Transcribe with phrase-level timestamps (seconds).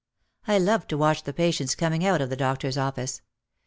[0.47, 3.21] I loved to watch the patients coming out of the doctor's office.